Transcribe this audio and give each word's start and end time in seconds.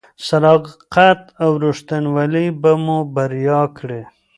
صداقت 0.27 1.21
او 1.43 1.51
رښتینولي 1.65 2.45
به 2.61 2.71
مو 2.83 2.97
بریالي 3.15 3.73
کړي. 3.77 4.01